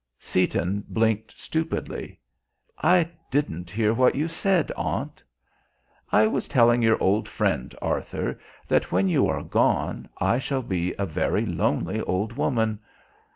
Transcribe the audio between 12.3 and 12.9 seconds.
woman."